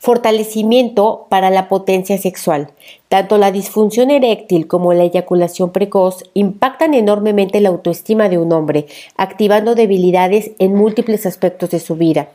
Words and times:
Fortalecimiento 0.00 1.26
para 1.28 1.50
la 1.50 1.68
potencia 1.68 2.18
sexual. 2.18 2.70
Tanto 3.08 3.36
la 3.36 3.50
disfunción 3.50 4.12
eréctil 4.12 4.68
como 4.68 4.92
la 4.92 5.02
eyaculación 5.02 5.70
precoz 5.70 6.22
impactan 6.34 6.94
enormemente 6.94 7.60
la 7.60 7.70
autoestima 7.70 8.28
de 8.28 8.38
un 8.38 8.52
hombre, 8.52 8.86
activando 9.16 9.74
debilidades 9.74 10.52
en 10.60 10.74
múltiples 10.74 11.26
aspectos 11.26 11.70
de 11.70 11.80
su 11.80 11.96
vida. 11.96 12.28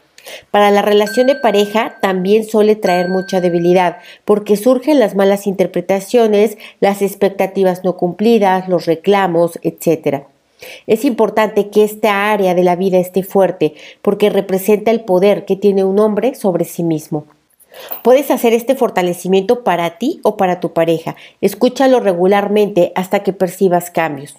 Para 0.51 0.71
la 0.71 0.81
relación 0.81 1.27
de 1.27 1.35
pareja 1.35 1.97
también 2.01 2.45
suele 2.45 2.75
traer 2.75 3.07
mucha 3.07 3.39
debilidad, 3.39 3.97
porque 4.25 4.57
surgen 4.57 4.99
las 4.99 5.15
malas 5.15 5.47
interpretaciones, 5.47 6.57
las 6.81 7.01
expectativas 7.01 7.85
no 7.85 7.95
cumplidas, 7.95 8.67
los 8.67 8.85
reclamos, 8.85 9.57
etc. 9.61 10.23
Es 10.85 11.05
importante 11.05 11.69
que 11.69 11.85
esta 11.85 12.31
área 12.31 12.55
de 12.55 12.63
la 12.63 12.75
vida 12.75 12.97
esté 12.97 13.23
fuerte, 13.23 13.73
porque 14.01 14.29
representa 14.29 14.91
el 14.91 15.01
poder 15.01 15.45
que 15.45 15.55
tiene 15.55 15.85
un 15.85 15.99
hombre 15.99 16.35
sobre 16.35 16.65
sí 16.65 16.83
mismo. 16.83 17.25
Puedes 18.03 18.31
hacer 18.31 18.53
este 18.53 18.75
fortalecimiento 18.75 19.63
para 19.63 19.97
ti 19.97 20.19
o 20.23 20.37
para 20.37 20.59
tu 20.59 20.73
pareja. 20.73 21.15
Escúchalo 21.41 21.99
regularmente 21.99 22.91
hasta 22.95 23.23
que 23.23 23.33
percibas 23.33 23.89
cambios. 23.89 24.37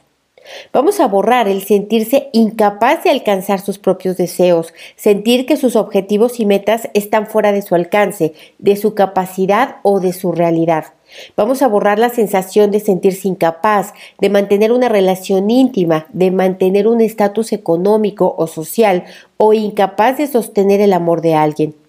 Vamos 0.73 1.01
a 1.01 1.09
borrar 1.09 1.49
el 1.49 1.63
sentirse 1.63 2.29
incapaz 2.33 3.03
de 3.03 3.11
alcanzar 3.11 3.61
sus 3.61 3.79
propios 3.79 4.17
deseos, 4.17 4.75
sentir 4.97 5.47
que 5.47 5.57
sus 5.57 5.75
objetivos 5.77 6.39
y 6.39 6.47
metas 6.47 6.91
están 6.93 7.27
fuera 7.27 7.53
de 7.53 7.63
su 7.63 7.75
alcance, 7.75 8.35
de 8.59 8.77
su 8.77 8.95
capacidad 8.95 9.77
o 9.83 10.01
de 10.01 10.13
su 10.13 10.33
realidad. 10.33 10.87
Vamos 11.37 11.63
a 11.63 11.69
borrar 11.69 11.99
la 11.99 12.11
sensación 12.11 12.71
de 12.71 12.81
sentirse 12.81 13.29
incapaz, 13.29 13.95
de 14.21 14.29
mantener 14.29 14.73
una 14.73 14.89
relación 14.89 15.51
íntima, 15.51 16.07
de 16.13 16.31
mantener 16.31 16.89
un 16.89 17.01
estatus 17.01 17.53
económico 17.53 18.35
o 18.37 18.47
social 18.47 19.05
o 19.37 19.53
incapaz 19.55 20.19
de 20.19 20.27
sostener 20.27 20.81
el 20.81 20.93
amor 20.93 21.21
de 21.23 21.35
alguien. 21.35 21.84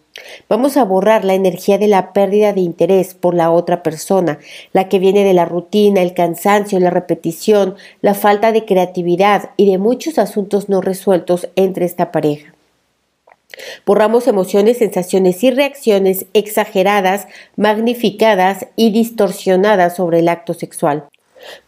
Vamos 0.50 0.78
a 0.78 0.84
borrar 0.84 1.26
la 1.26 1.34
energía 1.34 1.78
de 1.78 1.88
la 1.88 2.14
pérdida 2.14 2.54
de 2.54 2.62
interés 2.62 3.14
por 3.14 3.34
la 3.36 3.52
otra 3.52 3.84
persona, 3.84 4.40
la 4.74 4.90
que 4.90 5.00
viene 5.00 5.24
de 5.24 5.34
la 5.34 5.46
rutina, 5.46 6.02
el 6.02 6.14
cansancio, 6.14 6.80
la 6.80 6.90
repetición, 6.90 7.76
la 8.02 8.14
falta 8.14 8.52
de 8.52 8.66
creatividad 8.66 9.52
y 9.58 9.70
de 9.70 9.78
muchos 9.78 10.18
asuntos 10.18 10.70
no 10.70 10.82
resueltos 10.82 11.48
entre 11.56 11.86
esta 11.86 12.12
pareja. 12.12 12.54
Borramos 13.86 14.28
emociones, 14.28 14.80
sensaciones 14.80 15.44
y 15.44 15.52
reacciones 15.52 16.26
exageradas, 16.34 17.28
magnificadas 17.56 18.68
y 18.76 18.92
distorsionadas 18.92 19.96
sobre 19.96 20.20
el 20.20 20.28
acto 20.28 20.54
sexual. 20.54 21.06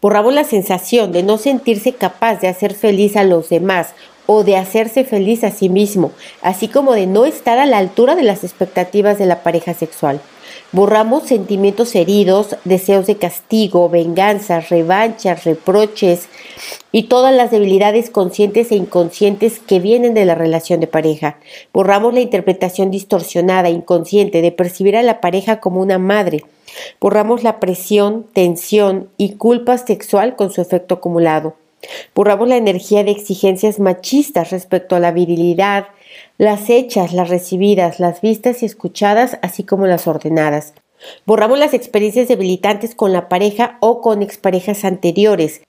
Borramos 0.00 0.34
la 0.34 0.44
sensación 0.44 1.12
de 1.12 1.22
no 1.22 1.38
sentirse 1.38 1.92
capaz 1.92 2.40
de 2.40 2.48
hacer 2.48 2.74
feliz 2.74 3.16
a 3.16 3.24
los 3.24 3.48
demás 3.48 3.94
o 4.30 4.44
de 4.44 4.58
hacerse 4.58 5.04
feliz 5.04 5.42
a 5.42 5.50
sí 5.50 5.70
mismo, 5.70 6.12
así 6.42 6.68
como 6.68 6.92
de 6.92 7.06
no 7.06 7.24
estar 7.24 7.58
a 7.58 7.64
la 7.64 7.78
altura 7.78 8.14
de 8.14 8.22
las 8.22 8.44
expectativas 8.44 9.18
de 9.18 9.24
la 9.24 9.42
pareja 9.42 9.72
sexual. 9.72 10.20
Borramos 10.70 11.22
sentimientos 11.22 11.94
heridos, 11.94 12.56
deseos 12.64 13.06
de 13.06 13.16
castigo, 13.16 13.88
venganzas, 13.88 14.68
revanchas, 14.68 15.44
reproches 15.44 16.28
y 16.92 17.04
todas 17.04 17.34
las 17.34 17.50
debilidades 17.50 18.10
conscientes 18.10 18.70
e 18.70 18.76
inconscientes 18.76 19.60
que 19.60 19.80
vienen 19.80 20.12
de 20.12 20.26
la 20.26 20.34
relación 20.34 20.78
de 20.80 20.88
pareja. 20.88 21.38
Borramos 21.72 22.12
la 22.12 22.20
interpretación 22.20 22.90
distorsionada, 22.90 23.70
inconsciente, 23.70 24.42
de 24.42 24.52
percibir 24.52 24.94
a 24.98 25.02
la 25.02 25.22
pareja 25.22 25.58
como 25.58 25.80
una 25.80 25.98
madre. 25.98 26.44
Borramos 27.00 27.42
la 27.42 27.60
presión, 27.60 28.26
tensión 28.34 29.08
y 29.16 29.36
culpa 29.36 29.78
sexual 29.78 30.36
con 30.36 30.50
su 30.52 30.60
efecto 30.60 30.96
acumulado. 30.96 31.54
Borramos 32.14 32.48
la 32.48 32.56
energía 32.56 33.04
de 33.04 33.12
exigencias 33.12 33.78
machistas 33.78 34.50
respecto 34.50 34.96
a 34.96 35.00
la 35.00 35.12
virilidad, 35.12 35.88
las 36.36 36.70
hechas, 36.70 37.12
las 37.12 37.28
recibidas, 37.28 38.00
las 38.00 38.20
vistas 38.20 38.62
y 38.62 38.66
escuchadas, 38.66 39.38
así 39.42 39.62
como 39.62 39.86
las 39.86 40.06
ordenadas. 40.06 40.74
Borramos 41.26 41.58
las 41.58 41.74
experiencias 41.74 42.28
debilitantes 42.28 42.94
con 42.94 43.12
la 43.12 43.28
pareja 43.28 43.78
o 43.80 44.00
con 44.00 44.22
exparejas 44.22 44.84
anteriores, 44.84 45.62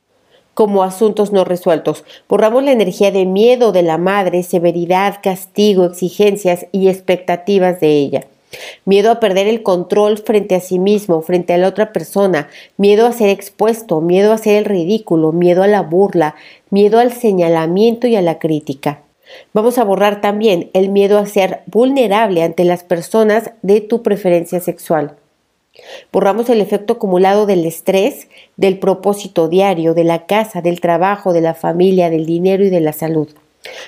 como 0.54 0.84
asuntos 0.84 1.32
no 1.32 1.46
resueltos. 1.46 2.04
Borramos 2.28 2.64
la 2.64 2.72
energía 2.72 3.12
de 3.12 3.26
miedo 3.26 3.72
de 3.72 3.84
la 3.84 3.98
madre, 3.98 4.44
severidad, 4.44 5.20
castigo, 5.22 5.86
exigencias 5.86 6.66
y 6.72 6.90
expectativas 6.90 7.80
de 7.80 7.92
ella. 7.92 8.28
Miedo 8.86 9.12
a 9.12 9.20
perder 9.20 9.48
el 9.48 9.62
control 9.62 10.18
frente 10.18 10.56
a 10.56 10.60
sí 10.60 10.80
mismo, 10.80 11.22
frente 11.22 11.54
a 11.54 11.58
la 11.58 11.68
otra 11.68 11.94
persona, 11.94 12.50
miedo 12.78 13.06
a 13.06 13.12
ser 13.12 13.30
expuesto, 13.30 14.02
miedo 14.02 14.34
a 14.34 14.38
ser 14.38 14.56
el 14.56 14.66
ridículo, 14.66 15.32
miedo 15.32 15.64
a 15.64 15.68
la 15.68 15.82
burla, 15.82 16.36
miedo 16.70 17.00
al 17.00 17.14
señalamiento 17.14 18.08
y 18.08 18.16
a 18.16 18.22
la 18.22 18.40
crítica. 18.40 19.02
Vamos 19.54 19.78
a 19.78 19.84
borrar 19.84 20.22
también 20.22 20.72
el 20.74 20.90
miedo 20.90 21.20
a 21.20 21.26
ser 21.26 21.62
vulnerable 21.68 22.44
ante 22.44 22.64
las 22.64 22.84
personas 22.84 23.52
de 23.62 23.82
tu 23.82 24.02
preferencia 24.02 24.60
sexual. 24.60 25.16
Borramos 26.12 26.50
el 26.50 26.62
efecto 26.62 26.94
acumulado 26.94 27.46
del 27.46 27.66
estrés, 27.66 28.28
del 28.58 28.80
propósito 28.80 29.48
diario, 29.48 29.94
de 29.94 30.04
la 30.04 30.26
casa, 30.26 30.62
del 30.62 30.82
trabajo, 30.82 31.32
de 31.32 31.42
la 31.42 31.54
familia, 31.54 32.10
del 32.10 32.26
dinero 32.26 32.64
y 32.64 32.70
de 32.70 32.82
la 32.82 32.94
salud. 32.94 33.30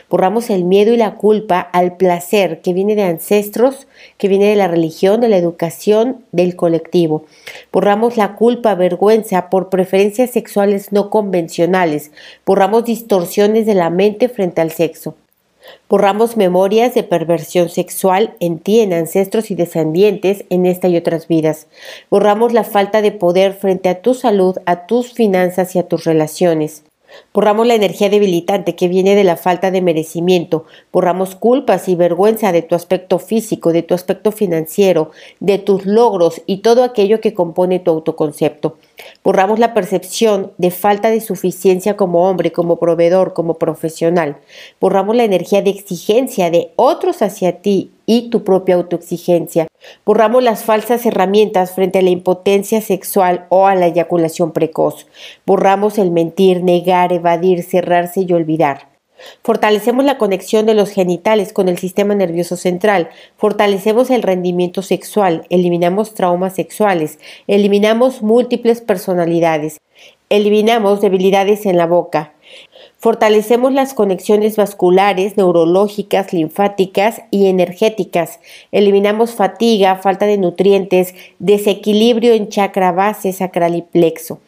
Borramos 0.09 0.49
el 0.49 0.65
miedo 0.65 0.93
y 0.93 0.97
la 0.97 1.15
culpa 1.15 1.59
al 1.59 1.95
placer 1.95 2.61
que 2.61 2.73
viene 2.73 2.95
de 2.95 3.03
ancestros, 3.03 3.87
que 4.17 4.27
viene 4.27 4.45
de 4.45 4.55
la 4.55 4.67
religión, 4.67 5.21
de 5.21 5.29
la 5.29 5.37
educación, 5.37 6.25
del 6.31 6.55
colectivo. 6.55 7.25
Borramos 7.71 8.17
la 8.17 8.35
culpa, 8.35 8.75
vergüenza 8.75 9.49
por 9.49 9.69
preferencias 9.69 10.31
sexuales 10.31 10.91
no 10.91 11.09
convencionales. 11.09 12.11
Borramos 12.45 12.83
distorsiones 12.83 13.65
de 13.65 13.75
la 13.75 13.89
mente 13.89 14.27
frente 14.27 14.61
al 14.61 14.71
sexo. 14.71 15.15
Borramos 15.87 16.37
memorias 16.37 16.93
de 16.93 17.03
perversión 17.03 17.69
sexual 17.69 18.35
en 18.39 18.59
ti, 18.59 18.79
en 18.79 18.93
ancestros 18.93 19.51
y 19.51 19.55
descendientes, 19.55 20.43
en 20.49 20.65
esta 20.65 20.87
y 20.87 20.97
otras 20.97 21.27
vidas. 21.27 21.67
Borramos 22.09 22.51
la 22.51 22.63
falta 22.63 23.01
de 23.01 23.11
poder 23.11 23.53
frente 23.53 23.87
a 23.87 24.01
tu 24.01 24.13
salud, 24.13 24.57
a 24.65 24.87
tus 24.87 25.13
finanzas 25.13 25.75
y 25.75 25.79
a 25.79 25.87
tus 25.87 26.03
relaciones. 26.03 26.83
Borramos 27.33 27.67
la 27.67 27.75
energía 27.75 28.09
debilitante 28.09 28.75
que 28.75 28.87
viene 28.87 29.15
de 29.15 29.23
la 29.23 29.37
falta 29.37 29.71
de 29.71 29.81
merecimiento. 29.81 30.65
Borramos 30.91 31.35
culpas 31.35 31.87
y 31.87 31.95
vergüenza 31.95 32.51
de 32.51 32.61
tu 32.61 32.75
aspecto 32.75 33.19
físico, 33.19 33.71
de 33.73 33.83
tu 33.83 33.93
aspecto 33.93 34.31
financiero, 34.31 35.11
de 35.39 35.57
tus 35.57 35.85
logros 35.85 36.41
y 36.45 36.57
todo 36.57 36.83
aquello 36.83 37.21
que 37.21 37.33
compone 37.33 37.79
tu 37.79 37.91
autoconcepto. 37.91 38.77
Borramos 39.23 39.59
la 39.59 39.73
percepción 39.73 40.51
de 40.57 40.71
falta 40.71 41.09
de 41.09 41.21
suficiencia 41.21 41.97
como 41.97 42.29
hombre, 42.29 42.51
como 42.51 42.77
proveedor, 42.77 43.33
como 43.33 43.55
profesional. 43.55 44.37
Borramos 44.79 45.15
la 45.15 45.23
energía 45.23 45.61
de 45.61 45.71
exigencia 45.71 46.51
de 46.51 46.71
otros 46.75 47.21
hacia 47.21 47.61
ti 47.61 47.91
y 48.05 48.29
tu 48.29 48.43
propia 48.43 48.75
autoexigencia. 48.75 49.67
Borramos 50.05 50.43
las 50.43 50.63
falsas 50.63 51.05
herramientas 51.05 51.71
frente 51.71 51.99
a 51.99 52.01
la 52.01 52.09
impotencia 52.09 52.81
sexual 52.81 53.45
o 53.49 53.67
a 53.67 53.75
la 53.75 53.87
eyaculación 53.87 54.51
precoz. 54.51 55.07
Borramos 55.45 55.97
el 55.97 56.11
mentir, 56.11 56.63
negar, 56.63 57.13
evadir, 57.13 57.63
cerrarse 57.63 58.21
y 58.21 58.33
olvidar. 58.33 58.90
Fortalecemos 59.43 60.05
la 60.05 60.17
conexión 60.17 60.65
de 60.65 60.73
los 60.73 60.89
genitales 60.89 61.53
con 61.53 61.67
el 61.69 61.77
sistema 61.77 62.15
nervioso 62.15 62.55
central, 62.55 63.09
fortalecemos 63.37 64.09
el 64.09 64.23
rendimiento 64.23 64.81
sexual, 64.81 65.45
eliminamos 65.49 66.13
traumas 66.13 66.55
sexuales, 66.55 67.19
eliminamos 67.47 68.21
múltiples 68.21 68.81
personalidades, 68.81 69.79
eliminamos 70.29 71.01
debilidades 71.01 71.65
en 71.65 71.77
la 71.77 71.87
boca, 71.87 72.33
Fortalecemos 72.97 73.73
las 73.73 73.95
conexiones 73.95 74.57
vasculares, 74.57 75.35
neurológicas, 75.35 76.33
linfáticas 76.33 77.23
y 77.31 77.47
energéticas. 77.47 78.39
Eliminamos 78.71 79.33
fatiga, 79.33 79.95
falta 79.95 80.27
de 80.27 80.37
nutrientes, 80.37 81.15
desequilibrio 81.39 82.33
en 82.33 82.49
chakra 82.49 82.91
base, 82.91 83.33
sacral 83.33 83.75
y 83.75 83.81
plexo. 83.81 84.39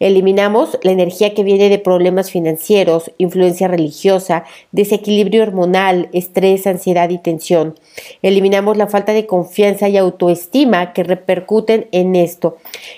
Eliminamos 0.00 0.78
la 0.82 0.92
energía 0.92 1.34
que 1.34 1.42
viene 1.42 1.68
de 1.68 1.78
problemas 1.78 2.30
financieros, 2.30 3.10
influencia 3.18 3.68
religiosa, 3.68 4.44
desequilibrio 4.72 5.42
hormonal, 5.42 6.08
estrés, 6.12 6.66
ansiedad 6.66 7.10
y 7.10 7.18
tensión. 7.18 7.74
Eliminamos 8.22 8.76
la 8.76 8.86
falta 8.86 9.12
de 9.12 9.26
confianza 9.26 9.88
y 9.88 9.96
autoestima 9.96 10.92
que 10.92 11.02
repercuten 11.02 11.88
en 11.92 12.16
esto. 12.16 12.56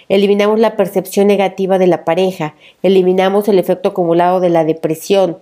Eliminamos 0.08 0.58
la 0.58 0.76
percepción 0.76 1.26
negativa 1.26 1.78
de 1.78 1.86
la 1.86 2.04
pareja. 2.04 2.54
Eliminamos 2.82 3.48
el 3.48 3.58
efecto 3.58 3.90
acumulado 3.90 4.40
de 4.40 4.50
la 4.50 4.64
depresión. 4.64 5.38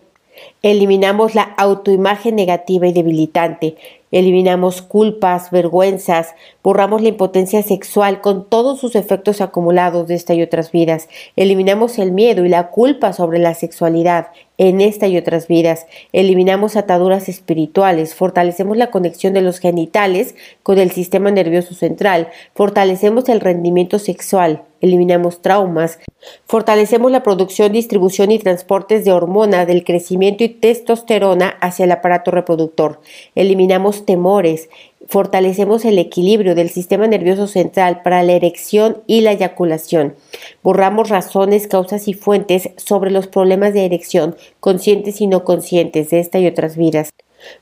Eliminamos 0.62 1.34
la 1.34 1.42
autoimagen 1.42 2.36
negativa 2.36 2.86
y 2.86 2.92
debilitante. 2.92 3.76
Eliminamos 4.10 4.82
culpas, 4.82 5.50
vergüenzas, 5.50 6.34
borramos 6.62 7.02
la 7.02 7.08
impotencia 7.08 7.62
sexual 7.62 8.20
con 8.20 8.48
todos 8.48 8.80
sus 8.80 8.94
efectos 8.94 9.40
acumulados 9.40 10.08
de 10.08 10.14
esta 10.14 10.34
y 10.34 10.42
otras 10.42 10.72
vidas. 10.72 11.08
Eliminamos 11.36 11.98
el 11.98 12.12
miedo 12.12 12.44
y 12.44 12.48
la 12.48 12.70
culpa 12.70 13.12
sobre 13.12 13.38
la 13.38 13.54
sexualidad 13.54 14.28
en 14.58 14.80
esta 14.80 15.06
y 15.06 15.16
otras 15.16 15.46
vidas. 15.46 15.86
Eliminamos 16.12 16.76
ataduras 16.76 17.28
espirituales, 17.28 18.14
fortalecemos 18.14 18.76
la 18.76 18.90
conexión 18.90 19.32
de 19.32 19.40
los 19.40 19.60
genitales 19.60 20.34
con 20.62 20.78
el 20.78 20.90
sistema 20.90 21.30
nervioso 21.30 21.74
central, 21.74 22.28
fortalecemos 22.54 23.28
el 23.28 23.40
rendimiento 23.40 24.00
sexual, 24.00 24.64
eliminamos 24.80 25.42
traumas, 25.42 25.98
fortalecemos 26.44 27.10
la 27.10 27.22
producción, 27.22 27.72
distribución 27.72 28.32
y 28.32 28.38
transportes 28.38 29.04
de 29.04 29.12
hormona 29.12 29.64
del 29.64 29.84
crecimiento 29.84 30.44
y 30.44 30.48
testosterona 30.48 31.48
hacia 31.60 31.84
el 31.84 31.92
aparato 31.92 32.32
reproductor, 32.32 33.00
eliminamos 33.34 33.97
temores, 34.04 34.68
fortalecemos 35.08 35.84
el 35.84 35.98
equilibrio 35.98 36.54
del 36.54 36.70
sistema 36.70 37.06
nervioso 37.06 37.46
central 37.46 38.02
para 38.02 38.22
la 38.22 38.32
erección 38.32 38.98
y 39.06 39.22
la 39.22 39.32
eyaculación. 39.32 40.14
Borramos 40.62 41.08
razones, 41.08 41.66
causas 41.66 42.08
y 42.08 42.14
fuentes 42.14 42.70
sobre 42.76 43.10
los 43.10 43.26
problemas 43.26 43.72
de 43.72 43.86
erección, 43.86 44.36
conscientes 44.60 45.20
y 45.20 45.26
no 45.26 45.44
conscientes 45.44 46.10
de 46.10 46.20
esta 46.20 46.38
y 46.38 46.46
otras 46.46 46.76
vidas. 46.76 47.10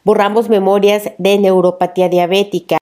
Borramos 0.05 0.49
memorias 0.49 1.11
de 1.19 1.39
neuropatía 1.39 2.09
diabética, 2.09 2.79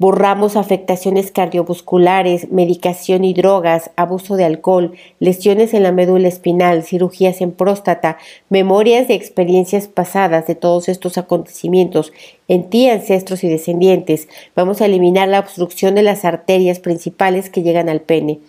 Borramos 0.00 0.56
afectaciones 0.56 1.30
cardiovasculares, 1.30 2.50
medicación 2.50 3.22
y 3.22 3.34
drogas, 3.34 3.90
abuso 3.96 4.36
de 4.36 4.46
alcohol, 4.46 4.94
lesiones 5.18 5.74
en 5.74 5.82
la 5.82 5.92
médula 5.92 6.26
espinal, 6.26 6.84
cirugías 6.84 7.42
en 7.42 7.52
próstata, 7.52 8.16
memorias 8.48 9.08
de 9.08 9.14
experiencias 9.14 9.88
pasadas 9.88 10.46
de 10.46 10.54
todos 10.54 10.88
estos 10.88 11.18
acontecimientos 11.18 12.14
en 12.50 12.68
ti, 12.68 12.88
ancestros 12.88 13.44
y 13.44 13.48
descendientes. 13.48 14.28
Vamos 14.56 14.80
a 14.80 14.86
eliminar 14.86 15.28
la 15.28 15.38
obstrucción 15.38 15.94
de 15.94 16.02
las 16.02 16.24
arterias 16.24 16.80
principales 16.80 17.48
que 17.48 17.62
llegan 17.62 17.88
al 17.88 18.00
pene. 18.00 18.40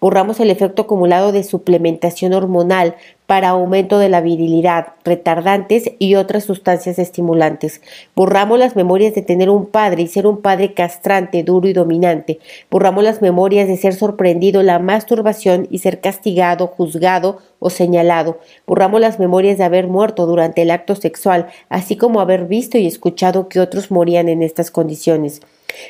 Borramos 0.00 0.40
el 0.40 0.50
efecto 0.50 0.82
acumulado 0.82 1.30
de 1.30 1.44
suplementación 1.44 2.32
hormonal 2.32 2.96
para 3.26 3.50
aumento 3.50 3.98
de 3.98 4.10
la 4.10 4.20
virilidad, 4.20 4.88
retardantes 5.02 5.92
y 5.98 6.16
otras 6.16 6.44
sustancias 6.44 6.98
estimulantes. 6.98 7.80
Borramos 8.14 8.58
las 8.58 8.76
memorias 8.76 9.14
de 9.14 9.22
tener 9.22 9.48
un 9.48 9.66
padre 9.66 10.02
y 10.02 10.08
ser 10.08 10.26
un 10.26 10.42
padre 10.42 10.74
castrante, 10.74 11.42
duro 11.42 11.66
y 11.68 11.72
dominante. 11.72 12.38
Borramos 12.70 13.02
las 13.02 13.22
memorias 13.22 13.66
de 13.66 13.78
ser 13.78 13.94
sorprendido 13.94 14.60
en 14.60 14.66
la 14.66 14.78
masturbación 14.78 15.68
y 15.70 15.78
ser 15.78 16.00
castigado, 16.00 16.66
juzgado 16.66 17.38
o 17.60 17.70
señalado. 17.70 18.40
Borramos 18.66 19.00
las 19.00 19.18
memorias 19.18 19.56
de 19.56 19.64
haber 19.64 19.86
muerto 19.86 20.26
durante 20.26 20.60
el 20.60 20.70
acto 20.70 20.94
sexual, 20.94 21.46
así 21.70 21.96
como 21.96 22.20
haber 22.20 22.44
visto 22.44 22.76
y 22.76 22.86
escuchado 22.86 23.43
que 23.48 23.60
otros 23.60 23.90
morían 23.90 24.28
en 24.28 24.42
estas 24.42 24.70
condiciones. 24.70 25.40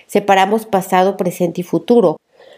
Separamos 0.07 0.67
pasado, 0.67 1.17
presente 1.17 1.61
y 1.61 1.65
futuro. 1.65 2.17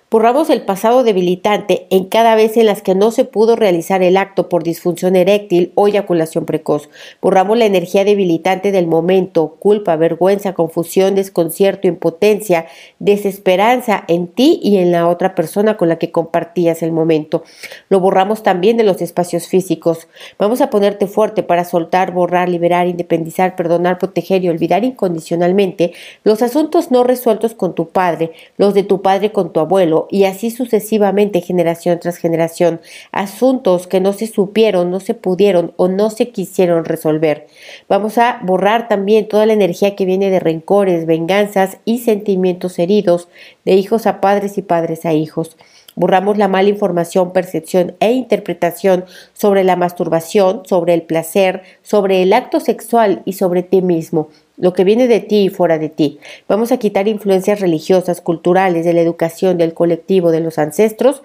Borramos 0.09 0.51
el 0.51 0.63
pasado 0.63 1.03
debilitante 1.03 1.89
en 1.91 2.05
cada 2.05 2.37
vez 2.37 2.57
en 2.57 2.67
las 2.67 2.81
que 2.81 2.95
no 2.95 3.11
se 3.11 3.25
pudo 3.25 3.57
realizar 3.57 4.05
el 4.05 4.17
acto 4.17 4.49
por 4.49 4.63
disfunción 4.63 5.17
eréctil 5.17 5.73
o 5.75 5.89
eyaculación 5.89 6.45
precoz. 6.45 6.89
Borramos 7.21 7.59
la 7.59 7.65
energía 7.65 8.05
debilitante 8.05 8.71
del 8.71 8.87
momento, 8.87 9.57
culpa, 9.59 9.97
vergüenza, 9.97 10.55
confusión, 10.55 11.17
desconcierto, 11.17 11.89
impotencia, 11.89 12.67
desesperanza 13.01 14.05
en 14.07 14.29
ti 14.29 14.61
y 14.63 14.77
en 14.77 14.93
la 14.93 15.09
otra 15.09 15.35
persona 15.35 15.77
con 15.77 15.89
la 15.89 15.99
que 15.99 16.13
compartías 16.13 16.85
el 16.85 16.93
momento. 16.93 17.43
Lo 17.89 17.99
borramos 17.99 18.45
también 18.45 18.77
de 18.77 18.85
los 18.85 19.03
espacios 19.03 19.49
físicos. 19.49 20.07
Vamos 20.39 20.61
a 20.61 20.71
ponerte 20.71 21.09
fuerte 21.09 21.43
para 21.43 21.65
soltar, 21.65 22.13
borrar, 22.13 22.49
liberar, 22.49 22.87
independizar, 22.87 23.57
perdonar, 23.57 23.99
proteger 23.99 24.45
y 24.45 24.51
olvidar 24.51 24.85
incondicionalmente 24.85 25.95
los 26.23 26.43
asuntos 26.43 26.93
no 26.93 27.03
resueltos 27.03 27.55
con 27.55 27.75
tu 27.75 27.89
padre, 27.89 28.31
los 28.57 28.73
de 28.73 28.85
tu 28.85 29.03
padre 29.03 29.33
con 29.33 29.53
tu 29.53 29.59
abuelo, 29.59 29.96
y 30.11 30.25
así 30.25 30.51
sucesivamente 30.51 31.41
generación 31.41 31.99
tras 32.01 32.19
generación, 32.19 32.81
asuntos 33.13 33.87
que 33.87 34.01
no 34.01 34.13
se 34.13 34.27
supieron, 34.27 34.91
no 34.91 35.01
se 35.01 35.15
pudieron 35.15 35.73
o 35.77 35.89
no 35.89 36.11
se 36.11 36.29
quisieron 36.29 36.85
resolver. 36.85 37.47
Vamos 37.89 38.19
a 38.19 38.41
borrar 38.43 38.89
también 38.89 39.29
toda 39.29 39.47
la 39.47 39.55
energía 39.55 39.97
que 39.97 40.05
viene 40.05 40.31
de 40.31 40.41
rencores, 40.41 41.07
venganzas 41.07 41.79
y 41.85 41.99
sentimientos 41.99 42.79
heridos 42.79 43.29
de 43.65 43.75
hijos 43.75 44.07
a 44.07 44.21
padres 44.21 44.59
y 44.59 44.63
padres 44.63 45.07
a 45.07 45.15
hijos. 45.15 45.57
Borramos 45.95 46.37
la 46.37 46.47
mala 46.47 46.69
información, 46.69 47.33
percepción 47.33 47.97
e 48.01 48.13
interpretación 48.13 49.07
sobre 49.33 49.65
la 49.65 49.77
masturbación, 49.77 50.63
sobre 50.67 50.93
el 50.93 51.03
placer, 51.03 51.63
sobre 51.83 52.23
el 52.23 52.35
acto 52.35 52.61
sexual 52.61 53.23
y 53.25 53.33
sobre 53.33 53.63
ti 53.63 53.81
mismo 53.81 54.29
lo 54.57 54.73
que 54.73 54.85
viene 54.85 55.09
de 55.09 55.21
ti 55.21 55.45
y 55.45 55.49
fuera 55.49 55.79
de 55.79 55.89
ti. 55.89 56.19
Vamos 56.49 56.73
a 56.73 56.79
quitar 56.79 57.09
influencias 57.09 57.61
religiosas, 57.61 58.21
culturales, 58.21 58.85
de 58.85 58.93
la 58.93 59.01
educación, 59.01 59.59
del 59.59 59.75
colectivo, 59.75 60.31
de 60.31 60.41
los 60.41 60.59
ancestros 60.59 61.23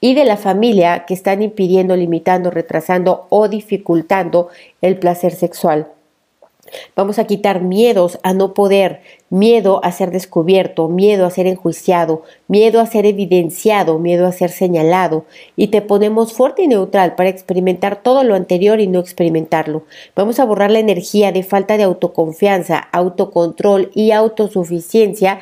y 0.00 0.14
de 0.14 0.24
la 0.24 0.36
familia 0.36 1.04
que 1.06 1.14
están 1.14 1.42
impidiendo, 1.42 1.94
limitando, 1.96 2.50
retrasando 2.50 3.26
o 3.28 3.48
dificultando 3.48 4.48
el 4.80 4.98
placer 4.98 5.32
sexual. 5.32 5.88
Vamos 6.94 7.18
a 7.18 7.24
quitar 7.24 7.62
miedos 7.62 8.18
a 8.22 8.32
no 8.32 8.54
poder, 8.54 9.00
miedo 9.30 9.80
a 9.84 9.92
ser 9.92 10.10
descubierto, 10.10 10.88
miedo 10.88 11.24
a 11.24 11.30
ser 11.30 11.46
enjuiciado, 11.46 12.22
miedo 12.48 12.80
a 12.80 12.86
ser 12.86 13.06
evidenciado, 13.06 13.98
miedo 13.98 14.26
a 14.26 14.32
ser 14.32 14.50
señalado, 14.50 15.24
y 15.56 15.68
te 15.68 15.80
ponemos 15.80 16.32
fuerte 16.32 16.64
y 16.64 16.68
neutral 16.68 17.14
para 17.14 17.30
experimentar 17.30 18.02
todo 18.02 18.24
lo 18.24 18.34
anterior 18.34 18.80
y 18.80 18.88
no 18.88 18.98
experimentarlo. 18.98 19.84
Vamos 20.16 20.40
a 20.40 20.44
borrar 20.44 20.70
la 20.70 20.80
energía 20.80 21.32
de 21.32 21.44
falta 21.44 21.76
de 21.76 21.84
autoconfianza, 21.84 22.78
autocontrol 22.78 23.90
y 23.94 24.10
autosuficiencia 24.10 25.40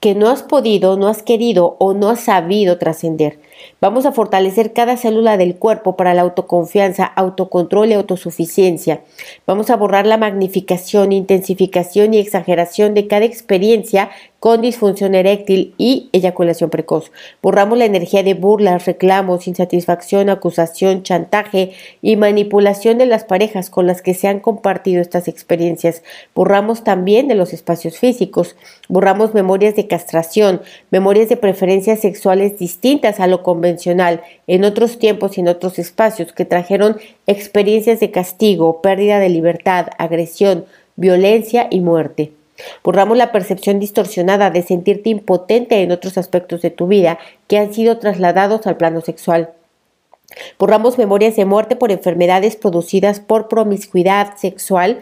que 0.00 0.14
no 0.14 0.28
has 0.30 0.42
podido, 0.42 0.96
no 0.96 1.08
has 1.08 1.22
querido 1.22 1.76
o 1.78 1.92
no 1.92 2.08
has 2.08 2.20
sabido 2.20 2.78
trascender. 2.78 3.38
Vamos 3.82 4.06
a 4.06 4.12
fortalecer 4.12 4.72
cada 4.72 4.96
célula 4.96 5.36
del 5.36 5.56
cuerpo 5.56 5.94
para 5.94 6.14
la 6.14 6.22
autoconfianza, 6.22 7.04
autocontrol 7.04 7.90
y 7.90 7.92
autosuficiencia. 7.92 9.02
Vamos 9.46 9.68
a 9.68 9.76
borrar 9.76 10.06
la 10.06 10.16
magnificación, 10.16 11.12
intensificación 11.12 12.14
y 12.14 12.18
exageración 12.18 12.94
de 12.94 13.06
cada 13.06 13.26
experiencia 13.30 14.10
con 14.40 14.62
disfunción 14.62 15.14
eréctil 15.14 15.74
y 15.76 16.08
eyaculación 16.12 16.70
precoz. 16.70 17.12
Borramos 17.42 17.76
la 17.76 17.84
energía 17.84 18.22
de 18.22 18.32
burlas, 18.32 18.86
reclamos, 18.86 19.46
insatisfacción, 19.46 20.30
acusación, 20.30 21.02
chantaje 21.02 21.72
y 22.00 22.16
manipulación 22.16 22.96
de 22.96 23.04
las 23.04 23.24
parejas 23.24 23.68
con 23.68 23.86
las 23.86 24.00
que 24.00 24.14
se 24.14 24.28
han 24.28 24.40
compartido 24.40 25.02
estas 25.02 25.28
experiencias. 25.28 26.02
Borramos 26.34 26.84
también 26.84 27.28
de 27.28 27.34
los 27.34 27.52
espacios 27.52 27.98
físicos. 27.98 28.56
Borramos 28.88 29.34
memorias 29.34 29.76
de 29.76 29.86
castración, 29.86 30.62
memorias 30.90 31.28
de 31.28 31.36
preferencias 31.36 32.00
sexuales 32.00 32.58
distintas 32.58 33.20
a 33.20 33.26
lo 33.26 33.42
convencional 33.42 34.22
en 34.46 34.64
otros 34.64 34.98
tiempos 34.98 35.36
y 35.36 35.42
en 35.42 35.48
otros 35.48 35.78
espacios 35.78 36.32
que 36.32 36.46
trajeron 36.46 36.96
experiencias 37.26 38.00
de 38.00 38.10
castigo, 38.10 38.80
pérdida 38.80 39.18
de 39.18 39.28
libertad, 39.28 39.88
agresión, 39.98 40.64
violencia 40.96 41.68
y 41.70 41.80
muerte. 41.80 42.39
Borramos 42.82 43.16
la 43.16 43.32
percepción 43.32 43.78
distorsionada 43.78 44.50
de 44.50 44.62
sentirte 44.62 45.10
impotente 45.10 45.82
en 45.82 45.92
otros 45.92 46.18
aspectos 46.18 46.62
de 46.62 46.70
tu 46.70 46.86
vida 46.86 47.18
que 47.48 47.58
han 47.58 47.72
sido 47.72 47.98
trasladados 47.98 48.66
al 48.66 48.76
plano 48.76 49.00
sexual. 49.00 49.54
Borramos 50.58 50.98
memorias 50.98 51.36
de 51.36 51.44
muerte 51.44 51.76
por 51.76 51.90
enfermedades 51.90 52.56
producidas 52.56 53.20
por 53.20 53.48
promiscuidad 53.48 54.36
sexual. 54.36 55.00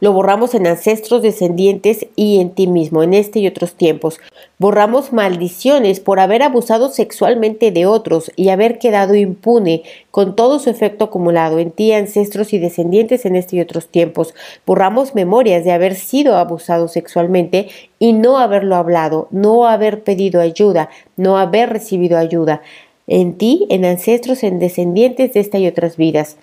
Lo 0.00 0.12
borramos 0.12 0.54
en 0.54 0.66
ancestros, 0.66 1.22
descendientes 1.22 2.06
y 2.16 2.40
en 2.40 2.50
ti 2.50 2.66
mismo, 2.66 3.02
en 3.02 3.14
este 3.14 3.40
y 3.40 3.46
otros 3.46 3.74
tiempos. 3.74 4.18
Borramos 4.58 5.12
maldiciones 5.12 6.00
por 6.00 6.18
haber 6.18 6.42
abusado 6.42 6.88
sexualmente 6.88 7.70
de 7.70 7.86
otros 7.86 8.30
y 8.36 8.48
haber 8.48 8.78
quedado 8.78 9.14
impune 9.14 9.82
con 10.10 10.34
todo 10.34 10.58
su 10.58 10.70
efecto 10.70 11.04
acumulado 11.04 11.58
en 11.58 11.70
ti, 11.70 11.92
ancestros 11.92 12.52
y 12.52 12.58
descendientes 12.58 13.26
en 13.26 13.36
este 13.36 13.56
y 13.56 13.60
otros 13.60 13.88
tiempos. 13.88 14.34
Borramos 14.64 15.14
memorias 15.14 15.64
de 15.64 15.72
haber 15.72 15.94
sido 15.94 16.36
abusado 16.36 16.88
sexualmente 16.88 17.68
y 17.98 18.12
no 18.12 18.38
haberlo 18.38 18.76
hablado, 18.76 19.28
no 19.30 19.66
haber 19.66 20.02
pedido 20.02 20.40
ayuda, 20.40 20.88
no 21.16 21.38
haber 21.38 21.70
recibido 21.70 22.18
ayuda 22.18 22.62
en 23.06 23.34
ti, 23.38 23.66
en 23.70 23.84
ancestros, 23.84 24.42
en 24.42 24.58
descendientes 24.58 25.32
de 25.34 25.40
esta 25.40 25.58
y 25.58 25.66
otras 25.66 25.96
vidas. 25.96 26.36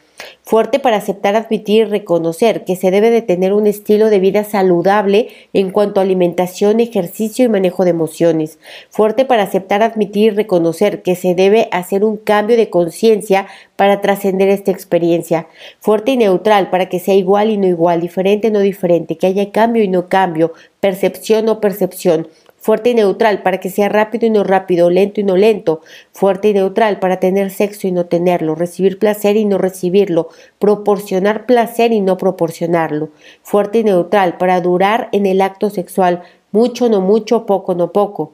Fuerte 0.43 0.79
para 0.79 0.97
aceptar, 0.97 1.35
admitir 1.35 1.87
y 1.87 1.89
reconocer 1.89 2.63
que 2.63 2.75
se 2.75 2.91
debe 2.91 3.09
de 3.09 3.21
tener 3.21 3.53
un 3.53 3.65
estilo 3.65 4.09
de 4.09 4.19
vida 4.19 4.43
saludable 4.43 5.29
en 5.53 5.71
cuanto 5.71 5.99
a 5.99 6.03
alimentación, 6.03 6.79
ejercicio 6.79 7.45
y 7.45 7.49
manejo 7.49 7.83
de 7.83 7.91
emociones. 7.91 8.59
Fuerte 8.89 9.25
para 9.25 9.43
aceptar, 9.43 9.81
admitir 9.81 10.33
y 10.33 10.35
reconocer 10.35 11.01
que 11.01 11.15
se 11.15 11.33
debe 11.33 11.67
hacer 11.71 12.03
un 12.03 12.17
cambio 12.17 12.57
de 12.57 12.69
conciencia 12.69 13.47
para 13.75 14.01
trascender 14.01 14.49
esta 14.49 14.71
experiencia. 14.71 15.47
Fuerte 15.79 16.11
y 16.11 16.17
neutral 16.17 16.69
para 16.69 16.87
que 16.89 16.99
sea 16.99 17.15
igual 17.15 17.49
y 17.49 17.57
no 17.57 17.67
igual, 17.67 18.01
diferente 18.01 18.49
y 18.49 18.51
no 18.51 18.59
diferente, 18.59 19.17
que 19.17 19.27
haya 19.27 19.51
cambio 19.51 19.83
y 19.83 19.87
no 19.87 20.07
cambio, 20.07 20.53
percepción 20.79 21.49
o 21.49 21.59
percepción 21.59 22.27
fuerte 22.63 22.91
y 22.91 22.95
neutral 22.95 23.43
para 23.43 23.59
que 23.59 23.69
sea 23.69 23.89
rápido 23.89 24.25
y 24.25 24.29
no 24.29 24.45
rápido, 24.45 24.89
lento 24.89 25.19
y 25.19 25.25
no 25.25 25.35
lento, 25.35 25.81
fuerte 26.13 26.47
y 26.47 26.53
neutral 26.53 26.97
para 26.97 27.19
tener 27.19 27.51
sexo 27.51 27.89
y 27.89 27.91
no 27.91 28.05
tenerlo, 28.05 28.55
recibir 28.55 28.99
placer 28.99 29.35
y 29.35 29.43
no 29.43 29.57
recibirlo, 29.57 30.29
proporcionar 30.59 31.45
placer 31.45 31.91
y 31.91 31.99
no 31.99 32.15
proporcionarlo, 32.15 33.09
fuerte 33.41 33.79
y 33.79 33.83
neutral 33.83 34.37
para 34.37 34.61
durar 34.61 35.09
en 35.11 35.25
el 35.25 35.41
acto 35.41 35.69
sexual, 35.69 36.23
mucho, 36.53 36.87
no 36.87 37.01
mucho, 37.01 37.45
poco, 37.45 37.75
no 37.75 37.91
poco. 37.91 38.31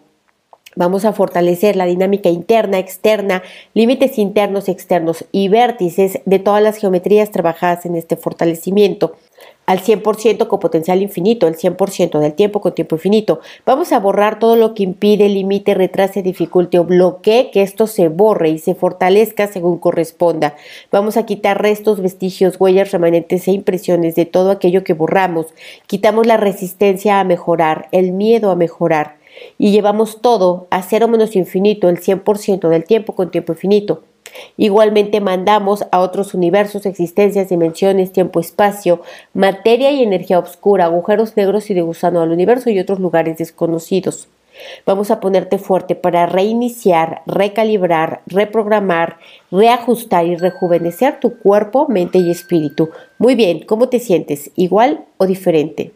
Vamos 0.76 1.06
a 1.06 1.14
fortalecer 1.14 1.76
la 1.76 1.86
dinámica 1.86 2.30
interna, 2.30 2.78
externa, 2.78 3.42
límites 3.74 4.20
internos, 4.20 4.70
externos 4.70 5.26
y 5.32 5.48
vértices 5.48 6.20
de 6.26 6.38
todas 6.38 6.62
las 6.62 6.78
geometrías 6.78 7.32
trabajadas 7.32 7.88
en 7.88 7.96
este 7.96 8.16
fortalecimiento 8.16 9.16
al 9.70 9.84
100% 9.84 10.48
con 10.48 10.60
potencial 10.60 11.00
infinito, 11.04 11.48
el 11.48 11.56
100% 11.56 12.18
del 12.18 12.34
tiempo 12.34 12.60
con 12.60 12.74
tiempo 12.74 12.96
infinito. 12.96 13.40
Vamos 13.68 13.92
a 13.92 14.00
borrar 14.00 14.40
todo 14.40 14.56
lo 14.56 14.74
que 14.74 14.82
impide, 14.82 15.30
limite, 15.30 15.76
retrase, 15.76 16.24
dificulte 16.24 16.80
o 16.80 16.86
bloquee 16.86 17.52
que 17.52 17.62
esto 17.62 17.86
se 17.86 18.08
borre 18.08 18.50
y 18.50 18.58
se 18.58 18.74
fortalezca 18.74 19.46
según 19.46 19.78
corresponda. 19.78 20.56
Vamos 20.92 21.18
a 21.18 21.28
quitar 21.28 21.62
restos, 21.62 22.02
vestigios, 22.02 22.56
huellas, 22.60 22.90
remanentes 22.90 23.48
e 23.48 23.52
impresiones 23.52 24.16
de 24.16 24.26
todo 24.26 24.50
aquello 24.50 24.84
que 24.84 24.94
borramos. 24.94 25.54
Quitamos 25.86 26.26
la 26.26 26.38
resistencia 26.38 27.20
a 27.20 27.24
mejorar, 27.24 27.90
el 27.92 28.12
miedo 28.12 28.50
a 28.50 28.56
mejorar 28.56 29.18
y 29.60 29.72
llevamos 29.72 30.20
todo 30.20 30.66
a 30.72 30.82
cero 30.82 31.08
menos 31.08 31.36
infinito, 31.36 31.90
el 31.90 32.00
100% 32.02 32.70
del 32.70 32.86
tiempo 32.86 33.14
con 33.14 33.30
tiempo 33.30 33.54
infinito. 33.54 34.02
Igualmente 34.58 35.22
mandamos 35.22 35.86
a 35.92 36.00
otros 36.00 36.34
universos, 36.34 36.86
existencias, 36.86 37.50
dimensiones, 37.50 38.12
tiempo, 38.12 38.40
espacio, 38.40 39.02
materia 39.34 39.92
y 39.92 40.04
energía 40.04 40.40
oscura, 40.40 40.86
agujeros 40.86 41.36
negros 41.38 41.70
y 41.70 41.74
de 41.74 41.82
gusano 41.82 42.22
al 42.22 42.32
universo 42.32 42.70
y 42.70 42.80
otros 42.80 43.00
lugares 43.00 43.38
desconocidos. 43.38 44.28
Vamos 44.86 45.12
a 45.12 45.20
ponerte 45.20 45.58
fuerte 45.58 45.96
para 45.96 46.26
reiniciar, 46.26 47.22
recalibrar, 47.26 48.22
reprogramar, 48.26 49.18
reajustar 49.52 50.26
y 50.26 50.36
rejuvenecer 50.36 51.20
tu 51.20 51.40
cuerpo, 51.40 51.88
mente 51.88 52.20
y 52.20 52.30
espíritu. 52.30 52.90
Muy 53.18 53.36
bien, 53.36 53.66
¿cómo 53.66 53.90
te 53.90 54.00
sientes? 54.00 54.52
¿Igual 54.56 55.06
o 55.18 55.26
diferente? 55.26 55.94